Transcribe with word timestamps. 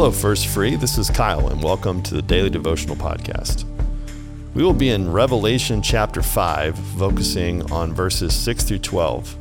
Hello, 0.00 0.10
First 0.10 0.46
Free. 0.46 0.76
This 0.76 0.96
is 0.96 1.10
Kyle, 1.10 1.48
and 1.48 1.62
welcome 1.62 2.02
to 2.04 2.14
the 2.14 2.22
Daily 2.22 2.48
Devotional 2.48 2.96
Podcast. 2.96 3.66
We 4.54 4.62
will 4.62 4.72
be 4.72 4.88
in 4.88 5.12
Revelation 5.12 5.82
chapter 5.82 6.22
5, 6.22 6.78
focusing 6.96 7.70
on 7.70 7.92
verses 7.92 8.34
6 8.34 8.64
through 8.64 8.78
12. 8.78 9.36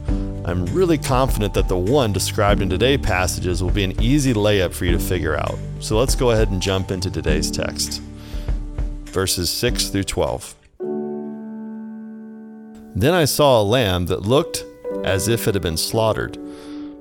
I'm 0.45 0.65
really 0.65 0.97
confident 0.97 1.53
that 1.53 1.69
the 1.69 1.77
one 1.77 2.11
described 2.11 2.61
in 2.61 2.69
today's 2.69 2.99
passages 2.99 3.63
will 3.63 3.71
be 3.71 3.85
an 3.85 4.01
easy 4.01 4.33
layup 4.33 4.73
for 4.73 4.83
you 4.83 4.91
to 4.91 4.99
figure 4.99 5.37
out. 5.37 5.57
So 5.79 5.97
let's 5.97 6.13
go 6.13 6.31
ahead 6.31 6.49
and 6.49 6.61
jump 6.61 6.91
into 6.91 7.09
today's 7.09 7.49
text. 7.49 8.01
Verses 9.05 9.49
6 9.49 9.87
through 9.87 10.03
12. 10.03 10.55
Then 12.95 13.13
I 13.13 13.23
saw 13.23 13.61
a 13.61 13.63
lamb 13.63 14.07
that 14.07 14.23
looked 14.23 14.65
as 15.05 15.29
if 15.29 15.47
it 15.47 15.53
had 15.53 15.63
been 15.63 15.77
slaughtered 15.77 16.37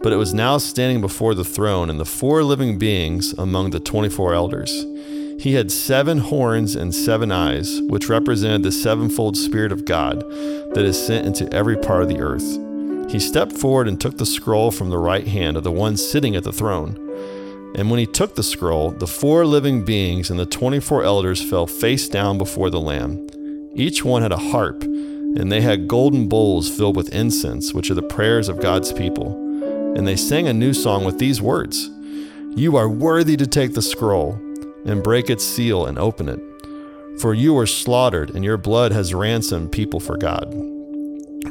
but 0.02 0.12
it 0.12 0.16
was 0.16 0.32
now 0.32 0.58
standing 0.58 1.00
before 1.00 1.34
the 1.34 1.44
throne 1.44 1.90
and 1.90 1.98
the 1.98 2.04
four 2.04 2.42
living 2.42 2.78
beings 2.78 3.32
among 3.38 3.70
the 3.70 3.80
24 3.80 4.34
elders. 4.34 4.86
He 5.40 5.54
had 5.54 5.70
seven 5.70 6.18
horns 6.18 6.74
and 6.74 6.94
seven 6.94 7.30
eyes, 7.30 7.80
which 7.82 8.08
represented 8.08 8.62
the 8.62 8.72
sevenfold 8.72 9.36
Spirit 9.36 9.72
of 9.72 9.84
God 9.84 10.20
that 10.74 10.84
is 10.84 11.04
sent 11.04 11.26
into 11.26 11.52
every 11.54 11.76
part 11.76 12.02
of 12.02 12.08
the 12.08 12.20
earth. 12.20 12.58
He 13.10 13.18
stepped 13.18 13.52
forward 13.52 13.88
and 13.88 14.00
took 14.00 14.18
the 14.18 14.26
scroll 14.26 14.70
from 14.70 14.90
the 14.90 14.98
right 14.98 15.26
hand 15.26 15.56
of 15.56 15.64
the 15.64 15.72
one 15.72 15.96
sitting 15.96 16.36
at 16.36 16.44
the 16.44 16.52
throne. 16.52 16.96
And 17.76 17.90
when 17.90 17.98
he 17.98 18.06
took 18.06 18.34
the 18.34 18.42
scroll, 18.42 18.90
the 18.90 19.06
four 19.06 19.46
living 19.46 19.84
beings 19.84 20.30
and 20.30 20.38
the 20.38 20.46
24 20.46 21.04
elders 21.04 21.42
fell 21.42 21.66
face 21.66 22.08
down 22.08 22.36
before 22.36 22.70
the 22.70 22.80
Lamb. 22.80 23.26
Each 23.74 24.04
one 24.04 24.22
had 24.22 24.32
a 24.32 24.36
harp, 24.36 24.82
and 24.82 25.52
they 25.52 25.60
had 25.60 25.88
golden 25.88 26.28
bowls 26.28 26.68
filled 26.68 26.96
with 26.96 27.14
incense, 27.14 27.72
which 27.72 27.90
are 27.90 27.94
the 27.94 28.02
prayers 28.02 28.48
of 28.48 28.60
God's 28.60 28.92
people 28.92 29.47
and 29.96 30.06
they 30.06 30.16
sang 30.16 30.48
a 30.48 30.52
new 30.52 30.72
song 30.72 31.04
with 31.04 31.18
these 31.18 31.40
words 31.40 31.90
You 32.56 32.76
are 32.76 32.88
worthy 32.88 33.36
to 33.36 33.46
take 33.46 33.74
the 33.74 33.82
scroll 33.82 34.32
and 34.84 35.02
break 35.02 35.30
its 35.30 35.44
seal 35.44 35.86
and 35.86 35.98
open 35.98 36.28
it. 36.28 36.40
For 37.20 37.34
you 37.34 37.54
were 37.54 37.66
slaughtered, 37.66 38.30
and 38.30 38.44
your 38.44 38.56
blood 38.56 38.92
has 38.92 39.12
ransomed 39.12 39.72
people 39.72 39.98
for 39.98 40.16
God 40.16 40.54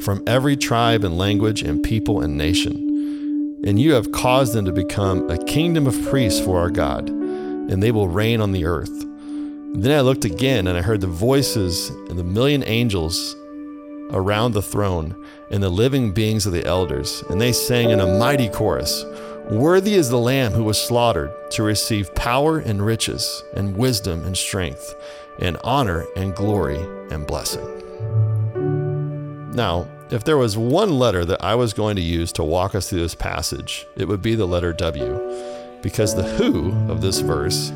from 0.02 0.22
every 0.26 0.56
tribe 0.56 1.04
and 1.04 1.18
language 1.18 1.62
and 1.62 1.82
people 1.82 2.20
and 2.20 2.36
nation. 2.36 2.76
And 3.64 3.80
you 3.80 3.92
have 3.94 4.12
caused 4.12 4.52
them 4.54 4.64
to 4.64 4.72
become 4.72 5.28
a 5.30 5.44
kingdom 5.44 5.86
of 5.86 6.00
priests 6.08 6.40
for 6.40 6.58
our 6.58 6.70
God, 6.70 7.08
and 7.08 7.82
they 7.82 7.90
will 7.90 8.08
reign 8.08 8.40
on 8.40 8.52
the 8.52 8.64
earth. 8.64 9.04
Then 9.74 9.96
I 9.96 10.00
looked 10.00 10.24
again, 10.24 10.66
and 10.66 10.78
I 10.78 10.82
heard 10.82 11.00
the 11.00 11.06
voices 11.06 11.90
of 12.08 12.16
the 12.16 12.24
million 12.24 12.62
angels 12.64 13.36
around 14.12 14.52
the 14.52 14.62
throne 14.62 15.24
and 15.50 15.62
the 15.62 15.68
living 15.68 16.12
beings 16.12 16.46
of 16.46 16.52
the 16.52 16.64
elders, 16.64 17.22
and 17.30 17.40
they 17.40 17.52
sang 17.52 17.90
in 17.90 18.00
a 18.00 18.18
mighty 18.18 18.48
chorus 18.48 19.04
Worthy 19.50 19.94
is 19.94 20.10
the 20.10 20.18
Lamb 20.18 20.52
who 20.52 20.64
was 20.64 20.78
slaughtered 20.78 21.32
to 21.52 21.62
receive 21.62 22.14
power 22.14 22.58
and 22.58 22.84
riches, 22.84 23.42
and 23.54 23.74
wisdom 23.74 24.26
and 24.26 24.36
strength, 24.36 24.94
and 25.38 25.56
honor 25.64 26.04
and 26.16 26.34
glory 26.34 26.76
and 27.10 27.26
blessing. 27.26 27.64
Now, 29.54 29.88
if 30.10 30.22
there 30.22 30.36
was 30.36 30.58
one 30.58 30.98
letter 30.98 31.24
that 31.24 31.42
I 31.42 31.54
was 31.54 31.72
going 31.72 31.96
to 31.96 32.02
use 32.02 32.30
to 32.32 32.44
walk 32.44 32.74
us 32.74 32.90
through 32.90 33.00
this 33.00 33.14
passage, 33.14 33.86
it 33.96 34.06
would 34.06 34.20
be 34.20 34.34
the 34.34 34.44
letter 34.44 34.74
W, 34.74 35.80
because 35.80 36.14
the 36.14 36.24
who 36.24 36.70
of 36.90 37.00
this 37.00 37.20
verse 37.20 37.72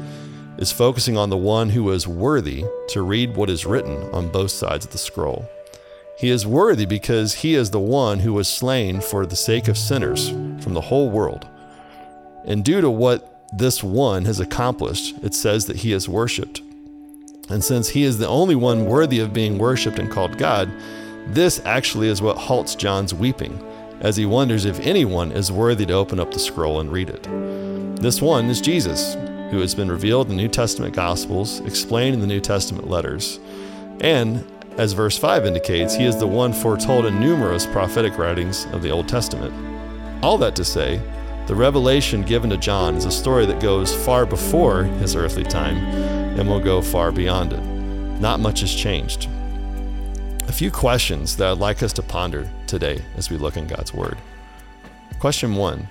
is 0.58 0.70
focusing 0.70 1.16
on 1.16 1.30
the 1.30 1.38
one 1.38 1.70
who 1.70 1.90
is 1.90 2.06
worthy 2.06 2.66
to 2.88 3.00
read 3.00 3.34
what 3.34 3.48
is 3.48 3.64
written 3.64 4.10
on 4.12 4.28
both 4.28 4.50
sides 4.50 4.84
of 4.84 4.92
the 4.92 4.98
scroll. 4.98 5.48
He 6.22 6.30
is 6.30 6.46
worthy 6.46 6.86
because 6.86 7.34
he 7.34 7.56
is 7.56 7.70
the 7.72 7.80
one 7.80 8.20
who 8.20 8.32
was 8.32 8.46
slain 8.46 9.00
for 9.00 9.26
the 9.26 9.34
sake 9.34 9.66
of 9.66 9.76
sinners 9.76 10.28
from 10.62 10.72
the 10.72 10.80
whole 10.80 11.10
world. 11.10 11.48
And 12.44 12.64
due 12.64 12.80
to 12.80 12.88
what 12.88 13.50
this 13.52 13.82
one 13.82 14.24
has 14.26 14.38
accomplished, 14.38 15.16
it 15.24 15.34
says 15.34 15.66
that 15.66 15.78
he 15.78 15.92
is 15.92 16.08
worshiped. 16.08 16.60
And 17.50 17.64
since 17.64 17.88
he 17.88 18.04
is 18.04 18.18
the 18.18 18.28
only 18.28 18.54
one 18.54 18.86
worthy 18.86 19.18
of 19.18 19.32
being 19.32 19.58
worshiped 19.58 19.98
and 19.98 20.08
called 20.08 20.38
God, 20.38 20.70
this 21.26 21.60
actually 21.64 22.06
is 22.06 22.22
what 22.22 22.38
halts 22.38 22.76
John's 22.76 23.12
weeping, 23.12 23.60
as 24.00 24.16
he 24.16 24.24
wonders 24.24 24.64
if 24.64 24.78
anyone 24.78 25.32
is 25.32 25.50
worthy 25.50 25.86
to 25.86 25.94
open 25.94 26.20
up 26.20 26.30
the 26.30 26.38
scroll 26.38 26.78
and 26.78 26.92
read 26.92 27.10
it. 27.10 27.24
This 28.00 28.22
one 28.22 28.48
is 28.48 28.60
Jesus, 28.60 29.14
who 29.50 29.58
has 29.58 29.74
been 29.74 29.90
revealed 29.90 30.30
in 30.30 30.36
the 30.36 30.42
New 30.44 30.48
Testament 30.48 30.94
Gospels, 30.94 31.58
explained 31.62 32.14
in 32.14 32.20
the 32.20 32.28
New 32.28 32.40
Testament 32.40 32.88
letters, 32.88 33.40
and 34.00 34.48
as 34.78 34.92
verse 34.92 35.18
5 35.18 35.46
indicates, 35.46 35.94
he 35.94 36.04
is 36.04 36.16
the 36.16 36.26
one 36.26 36.52
foretold 36.52 37.04
in 37.04 37.20
numerous 37.20 37.66
prophetic 37.66 38.16
writings 38.16 38.64
of 38.72 38.82
the 38.82 38.90
Old 38.90 39.08
Testament. 39.08 39.52
All 40.24 40.38
that 40.38 40.56
to 40.56 40.64
say, 40.64 41.00
the 41.46 41.54
revelation 41.54 42.22
given 42.22 42.50
to 42.50 42.56
John 42.56 42.94
is 42.94 43.04
a 43.04 43.10
story 43.10 43.44
that 43.46 43.60
goes 43.60 43.94
far 43.94 44.24
before 44.24 44.84
his 44.84 45.16
earthly 45.16 45.42
time 45.42 45.76
and 46.38 46.48
will 46.48 46.60
go 46.60 46.80
far 46.80 47.12
beyond 47.12 47.52
it. 47.52 47.60
Not 48.20 48.40
much 48.40 48.60
has 48.60 48.74
changed. 48.74 49.28
A 50.48 50.52
few 50.52 50.70
questions 50.70 51.36
that 51.36 51.50
I'd 51.50 51.58
like 51.58 51.82
us 51.82 51.92
to 51.94 52.02
ponder 52.02 52.48
today 52.66 53.02
as 53.16 53.28
we 53.28 53.36
look 53.36 53.56
in 53.56 53.66
God's 53.66 53.92
Word. 53.92 54.16
Question 55.18 55.56
1 55.56 55.86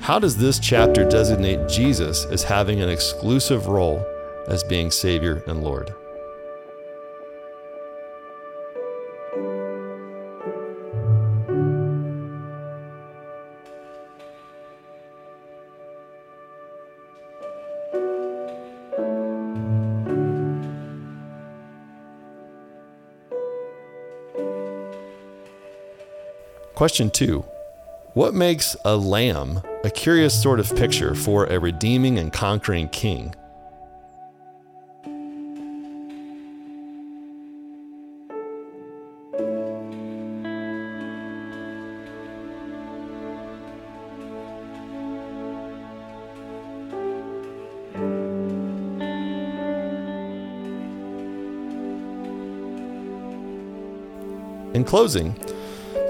How 0.00 0.18
does 0.18 0.36
this 0.36 0.58
chapter 0.58 1.08
designate 1.08 1.68
Jesus 1.68 2.24
as 2.26 2.44
having 2.44 2.80
an 2.80 2.88
exclusive 2.88 3.66
role 3.66 4.04
as 4.48 4.64
being 4.64 4.90
Savior 4.90 5.42
and 5.46 5.62
Lord? 5.62 5.92
Question 26.74 27.08
two 27.08 27.44
What 28.14 28.34
makes 28.34 28.76
a 28.84 28.96
lamb 28.96 29.62
a 29.84 29.90
curious 29.90 30.34
sort 30.42 30.58
of 30.58 30.74
picture 30.74 31.14
for 31.14 31.44
a 31.44 31.60
redeeming 31.60 32.18
and 32.18 32.32
conquering 32.32 32.88
king? 32.88 33.32
In 54.74 54.82
closing, 54.82 55.36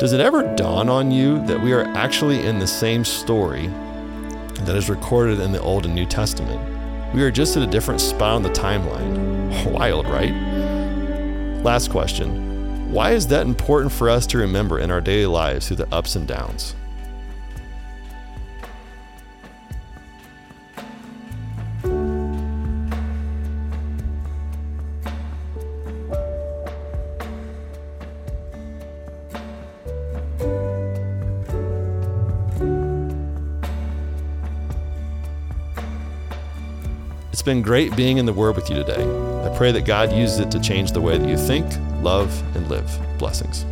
does 0.05 0.13
it 0.13 0.21
ever 0.21 0.43
dawn 0.55 0.91
on 0.91 1.11
you 1.11 1.43
that 1.47 1.59
we 1.59 1.73
are 1.73 1.85
actually 1.97 2.45
in 2.45 2.59
the 2.59 2.67
same 2.67 3.07
story 3.07 3.69
that 4.65 4.77
is 4.77 4.91
recorded 4.91 5.41
in 5.41 5.51
the 5.51 5.59
Old 5.63 5.87
and 5.87 5.95
New 5.95 6.05
Testament? 6.05 6.61
We 7.15 7.23
are 7.23 7.31
just 7.31 7.57
at 7.57 7.63
a 7.63 7.67
different 7.67 8.03
spot 8.03 8.35
on 8.35 8.43
the 8.43 8.51
timeline. 8.51 9.73
Wild, 9.73 10.07
right? 10.07 10.35
Last 11.63 11.91
question 11.91 12.93
Why 12.93 13.13
is 13.13 13.29
that 13.29 13.47
important 13.47 13.93
for 13.93 14.11
us 14.11 14.27
to 14.27 14.37
remember 14.37 14.79
in 14.79 14.91
our 14.91 15.01
daily 15.01 15.25
lives 15.25 15.69
through 15.69 15.79
the 15.79 15.95
ups 15.95 16.17
and 16.17 16.29
downs? 16.29 16.75
Been 37.44 37.62
great 37.62 37.94
being 37.94 38.17
in 38.17 38.25
the 38.25 38.32
Word 38.32 38.56
with 38.56 38.70
you 38.70 38.76
today. 38.76 39.02
I 39.44 39.55
pray 39.56 39.70
that 39.73 39.85
God 39.85 40.12
uses 40.12 40.38
it 40.38 40.50
to 40.52 40.61
change 40.61 40.93
the 40.93 41.00
way 41.00 41.19
that 41.19 41.29
you 41.29 41.37
think, 41.37 41.67
love, 42.02 42.43
and 42.56 42.69
live. 42.69 42.91
Blessings. 43.19 43.67